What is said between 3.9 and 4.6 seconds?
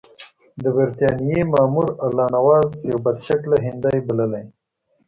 بللی.